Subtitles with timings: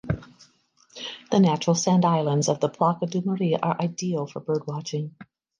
[1.29, 5.13] The natural sand islands of the Place du marais are ideal for bird watching.